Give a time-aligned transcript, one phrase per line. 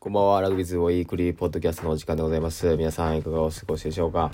[0.00, 2.76] こんばんは、ラグビーズウィークリーポッドキャストのお時間でございます。
[2.76, 4.30] 皆さんいかがお過ごしでしょうか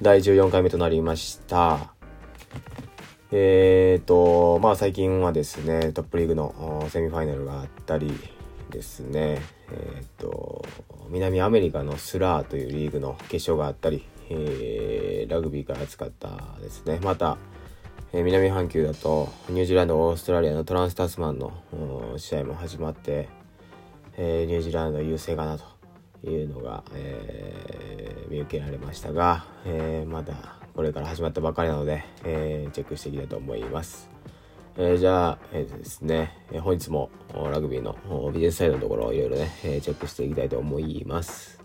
[0.00, 1.92] 第14回目となりました。
[3.30, 8.10] えーと、まあ最近はですね、トップリーグのセミファイナルがあったり
[8.70, 10.64] ですね、えーと、
[11.10, 17.36] 南アメリカのスラーというリーグの決勝があったり、えー、ラグビーから扱ったですね、また、
[18.14, 21.52] えー、南半球だとニュージーランド、オーストラリアのトランスタスマンの
[22.16, 23.28] 試合も始まって、
[24.16, 25.64] えー、ニュージーランド優勢かなと
[26.28, 34.08] いうのが、えー、見受けられましたが、えー、まだこれから始まったばかりなので、えチェックしていきたいと思います。
[34.78, 37.96] えじゃあ、えー、ですね、え本日もラグビーの
[38.32, 41.60] ビジネスサイドのところをいろいろね、えチェックしていきたいと思います。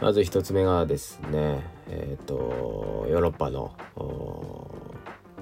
[0.00, 3.70] まず一つ目がですね、えっ、と、ヨーロッパの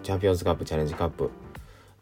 [0.03, 1.31] チャンピオンズカップ、チャレンジカップ、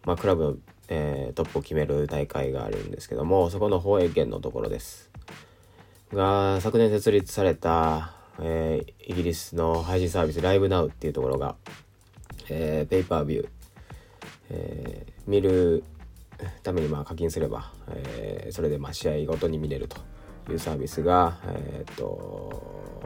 [0.05, 0.57] まあ、クラブの
[0.89, 5.11] えー、トップを決める大会があるんですけどもそこの放映権のところです。
[6.13, 11.57] が昨年設立された、えー、イギリスの配信サービスライブナウっていうところが、
[12.49, 13.49] えー、ペーパービュー、
[14.51, 15.83] えー、見る
[16.63, 19.97] ためにまあ課金すれば、えー、それでまあ試合ごとに見れると
[20.53, 23.03] いうサービスが、えー、っと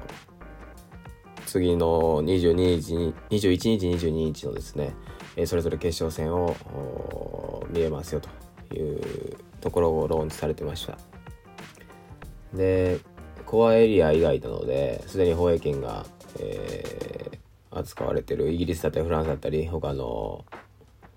[1.47, 4.94] 次の22日21日22日のですね
[5.36, 6.54] えそれぞれ決勝戦を
[7.70, 10.98] 見えますよというところをローンチされてました。
[12.54, 12.98] で
[13.46, 16.06] コアエリア以外なのですでに放映権が、
[16.38, 20.44] えー、扱われてるイギリスだったりフランスだったり他の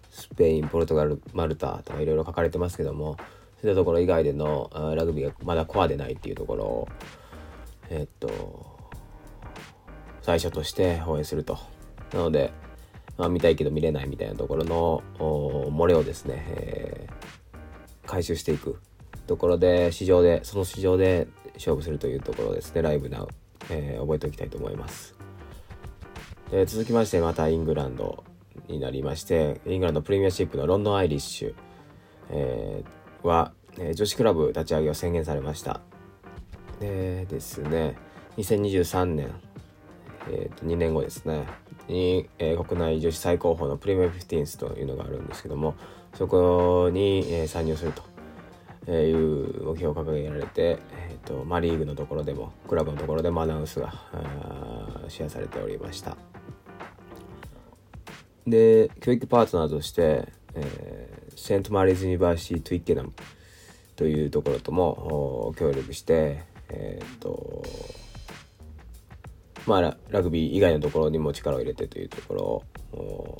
[0.09, 3.17] スペインポルトガルマルタとかいろいろ書かれてますけども
[3.61, 6.87] そういったところ以外でのラグビーがまだコアでないっていうところを
[7.89, 8.29] えー、っと
[10.21, 11.57] 最初として放映すると。
[12.13, 12.51] なので
[13.17, 18.79] あ、見たいけど見れないみたいなところの漏れをですね、えー、回収していく。
[19.27, 23.27] ところで市場でその市場で勝負するというところですねライブナウ、
[23.69, 25.15] えー、覚えておきたいと思います。
[26.51, 28.23] で続きましてまたイングランド
[28.67, 31.55] になりましてイングランドプレミアシップのロンドンアイリッシュ、
[32.31, 35.81] えー、は、えー、女子クラブ立ち上げを宣言されました。
[36.79, 37.95] でですね
[38.35, 39.31] 2023年
[40.29, 41.45] えー、と2年後ですね。
[41.87, 45.75] に、えー、国内女子最高峰のプレミアムフィフティンスというのがあるんですけども
[46.15, 47.93] そこに、えー、参入する
[48.85, 53.93] という目標を掲げられて、えーと、マリーグのところでもクラブのところでもアナウンスが
[55.07, 56.17] シェアされておりました。
[58.45, 63.13] で教育パートナーとして、えー、セントマリーズ・ユニバーシティ・トゥイッケナム
[63.95, 67.63] というところとも協力してえっ、ー、と
[69.65, 72.41] まあ、ラグビー以外のところにも力を入れてというところ
[72.99, 73.37] を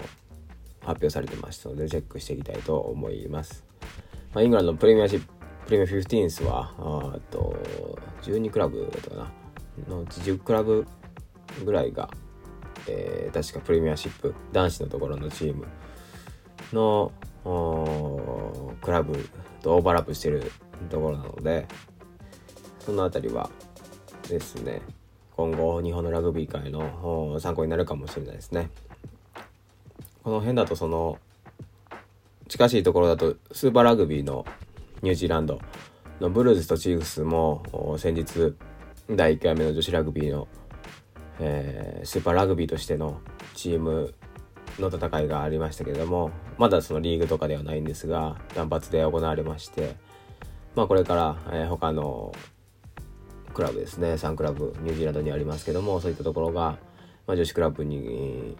[0.81, 3.63] 発表されてましたのでチェックしていきたいと思います。
[4.33, 5.33] まあ、イングランドのプレミアシップ
[5.65, 7.55] プレミア15s はあと
[8.23, 9.31] 12クラブだったかな
[9.87, 10.85] のうち10クラブ
[11.63, 12.09] ぐらいが、
[12.87, 15.65] えー、確かプレミアシップ男子のところのチーム
[16.73, 17.11] の
[18.81, 19.29] クラブ
[19.61, 20.51] とオーバーラップしてる
[20.89, 21.67] ところなので
[22.79, 23.49] その辺りは
[24.27, 24.81] ですね
[25.35, 28.69] 今後日本のラグビー界の参考になるかもしれないですね。
[30.23, 31.17] この辺だとその
[32.47, 34.45] 近しいところだとスーパーラグビーの
[35.01, 35.59] ニュージーランド
[36.21, 38.53] のブルーズとチーフスも先日
[39.09, 40.47] 第1回目の女子ラグビーの、
[41.39, 43.19] えー、スーパーラグビーとしての
[43.53, 44.13] チーム
[44.79, 49.95] の戦いがありましたけれどもまだそのリーグとかではないんですが単発で行われまして
[50.75, 52.33] まあこれから、えー、他の
[53.53, 54.13] クラブですね。
[54.13, 56.77] 3クラブニュージーランドにありますけどもそういったところが、
[57.25, 58.57] まあ、女子クラブに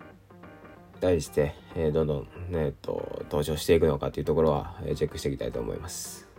[1.02, 6.30] 対して、えー、どんどん、ねえっと、登場していくのかというところは、えー、チェックしていきたいと思います、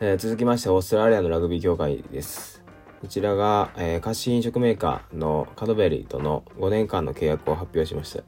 [0.00, 2.56] えー、続きましてオーストラリアのラグビー協会です。
[3.00, 8.24] こちらが、えー、菓子飲食メーカーのカドベリーとの5年間の契約を発表しました。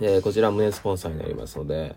[0.00, 1.96] でこちら胸スポンサーになりますので、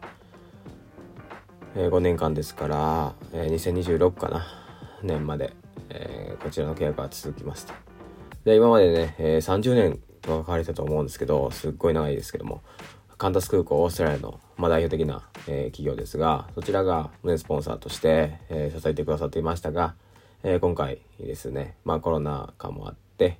[1.75, 4.45] えー、5年間ですから、えー、2026かな
[5.03, 5.53] 年まで、
[5.89, 7.73] えー、こちらの契約が続きますと。
[8.45, 12.61] で、今までね、えー、30年と書かれたと思うんですけど、すっごい長いですけども、
[13.17, 19.95] カンタス空港オーストラリアの、まあ、代表的な、えー、企業ですが、そちらが胸スポンサーとして、えー、支えてくださっていましたが、
[20.43, 23.39] えー、今回ですね、まあコロナ禍もあって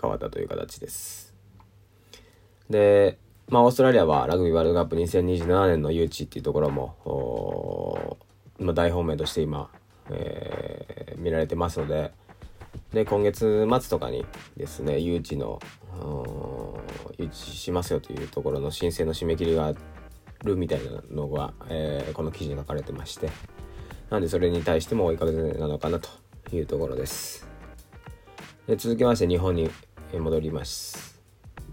[0.00, 1.34] 変わったという形です。
[2.70, 3.18] で、
[3.48, 8.16] まあオーストラリアはラグビーワールドカップ2027年の誘致っていうところも、
[8.58, 9.68] まあ、大本命として今
[10.10, 12.12] えー、見られてますので
[12.92, 14.24] で今月末とかに
[14.56, 15.60] ですね誘致の
[17.18, 19.72] 誘致しますよというところの申請の締め切りがあ
[20.44, 23.30] るみたいなのが、えー、この記事に書かれてまして
[24.10, 26.08] なんでそれに対しても追いかけなのかなと
[26.54, 27.48] いうところです。
[28.66, 29.70] で続きまして日本に
[30.12, 31.18] 戻ります。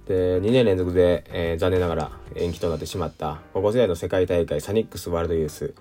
[0.07, 5.75] で2年連続で、えー、残念ながら延期となってしまった高校生の世界大会サニックスワールドユース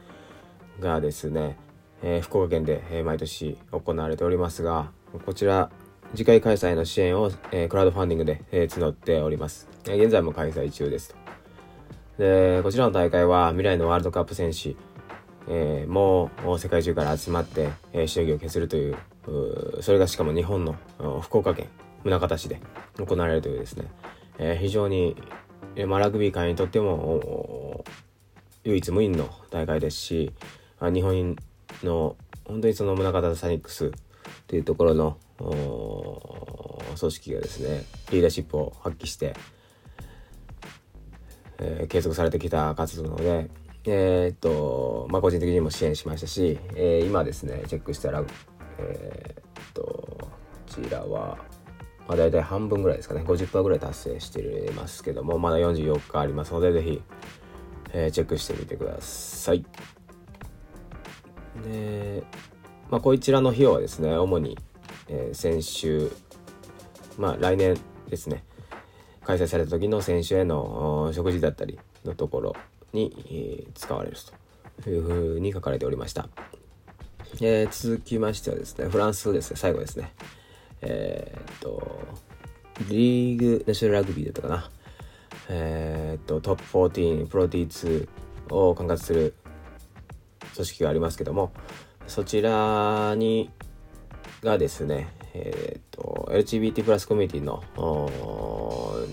[0.81, 1.57] がですね、
[2.03, 4.91] えー、福岡県で、えー、毎年行われておりますが
[5.25, 5.71] こちら
[6.15, 11.17] 次回開催の支援を、えー、クラウドファンディングで、え、募っております、え、現在も開催中ですと。
[12.19, 14.75] でこちらの大会は未来のワールドカップ選手、
[15.49, 18.97] え、もう世界中から集まって、えー、しのぎを削るという
[19.83, 20.77] それがしかも日本の
[21.21, 21.69] 福岡県
[22.05, 22.61] 宗像市で
[22.97, 23.85] 行われるというですね、
[24.39, 25.15] え、非常に、
[25.87, 27.85] まあ、ラグビー界にとっても
[28.65, 30.33] 唯一無二の大会ですし
[30.81, 31.37] 日本
[31.83, 33.93] の本当にその宗像サニックス
[34.47, 39.35] というところの組織がですねリーダーシップを発揮して、
[41.59, 43.51] えー、継続されてきた活動なので、
[43.85, 48.25] えー、っとまあ、個人的にも支援しましたし、えー、今ですねチェックしたら、
[48.79, 50.29] え、っとこ
[50.67, 51.39] ちらは、
[52.07, 57.03] まあ、大体半分ぐらいですかね50%ぐらい達成していますけどもまだ44日ありますので是非、
[57.93, 59.65] え、チェックしてみてください。
[61.65, 62.23] で、
[62.91, 64.59] まあ、こちらの費用はですね主に
[65.09, 66.11] えー、先週、
[67.17, 67.79] まあ来年
[68.09, 68.45] ですね、
[69.25, 72.57] 開催された時の選手への食事だったりのところ
[72.93, 74.17] に、えー、使われる
[74.83, 76.29] というふうに書かれておりました。
[77.41, 80.13] えー、続きましてはですね、フランスですね、最後ですね。
[80.83, 82.01] えー、っと、
[82.89, 84.71] リーグナショナルラグビーだったかな。
[85.49, 86.65] えー、っと、トップ
[87.01, 88.09] 14、プロ T2
[88.51, 89.35] を管轄する
[90.59, 91.53] 組織がありますけども、
[92.09, 93.51] そちらに
[94.43, 97.63] がですね、えっ、と、LGBT プラスコミュニティの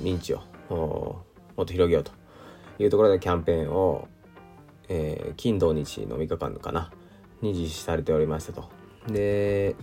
[0.01, 1.25] 認知をも
[1.63, 2.11] っと広げようと
[2.79, 4.07] いうところでキャンペーンを、
[4.89, 6.91] えー、金土日の3日間かな、
[7.41, 8.69] に実施されておりましたと。
[9.07, 9.75] で、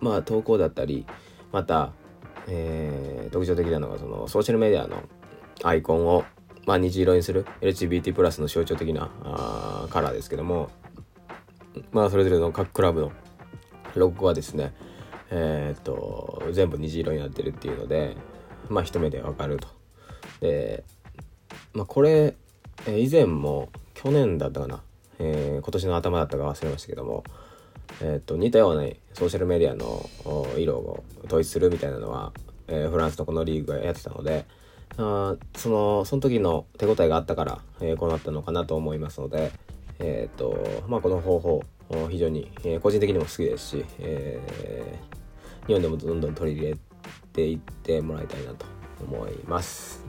[0.00, 1.06] まあ投稿だったり、
[1.52, 1.92] また、
[2.48, 5.02] えー、特徴的なのがそのソーシャルメディアの
[5.62, 6.24] アイコンを、
[6.66, 10.70] まあ、虹色にする？LGBT プラスの象徴的なあカラーですけども、
[11.90, 13.12] まあそれぞれの各クラブの
[13.94, 14.72] ロゴはですね
[15.30, 18.16] えー、っと全部虹色になってるっていうので
[18.68, 19.68] まあ一目でわかると。
[20.40, 20.84] で
[21.72, 22.34] まあこれ、
[22.86, 24.82] え以前も去年だったかな、
[25.18, 27.24] えー、今年の頭だったか忘れましたけども
[28.00, 30.08] えー、っと似たようなソーシャルメディアの
[30.56, 32.32] 色を統一するみたいなのは、
[32.68, 34.46] えー、フランスのこのリーグがやってたので
[34.98, 39.52] あそのその時の手応えがあったから、えー、こうなったのかなと思いますので
[39.98, 41.62] えっ、とまあこの方法
[42.10, 46.76] 非常に、えー、個人的にも好きですし、えー、日本でもどんどん取り入れ
[47.32, 48.66] ていってもらいたいなと
[49.02, 50.04] 思います。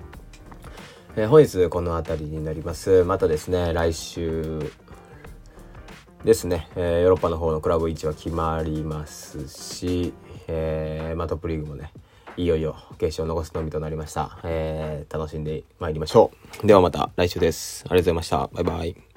[1.15, 3.03] えー、本日この辺りになります。
[3.03, 4.59] またですね、来週
[6.23, 10.13] ですね、えー、ヨーロッパの方のクラブ位置は決まりますし、
[10.47, 11.91] えー、まあ、トップリーグもね、
[12.37, 14.39] いよいよ決勝を残すのみとなりました。
[14.43, 16.31] えー、楽しんでまいりましょ
[16.63, 16.67] う。
[16.67, 17.85] ではまた来週です。
[17.89, 18.49] ありがとうございました。
[18.53, 19.12] バイバイ。